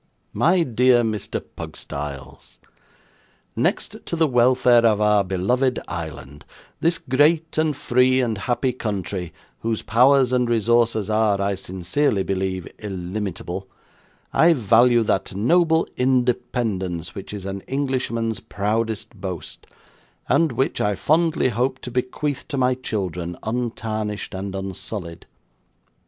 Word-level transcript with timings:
'MY 0.33 0.63
DEAR 0.63 1.03
MR 1.03 1.43
PUGSTYLES, 1.55 2.57
'Next 3.55 3.97
to 4.03 4.15
the 4.15 4.25
welfare 4.25 4.83
of 4.83 4.99
our 4.99 5.23
beloved 5.23 5.77
island 5.87 6.43
this 6.79 6.97
great 6.97 7.55
and 7.59 7.75
free 7.77 8.19
and 8.19 8.35
happy 8.39 8.73
country, 8.73 9.31
whose 9.59 9.83
powers 9.83 10.33
and 10.33 10.49
resources 10.49 11.07
are, 11.11 11.39
I 11.39 11.53
sincerely 11.53 12.23
believe, 12.23 12.67
illimitable 12.79 13.67
I 14.33 14.53
value 14.53 15.03
that 15.03 15.35
noble 15.35 15.87
independence 15.95 17.13
which 17.13 17.31
is 17.31 17.45
an 17.45 17.61
Englishman's 17.67 18.39
proudest 18.39 19.13
boast, 19.21 19.67
and 20.27 20.53
which 20.53 20.81
I 20.81 20.95
fondly 20.95 21.49
hope 21.49 21.77
to 21.77 21.91
bequeath 21.91 22.47
to 22.47 22.57
my 22.57 22.73
children, 22.73 23.37
untarnished 23.43 24.33
and 24.33 24.55
unsullied. 24.55 25.27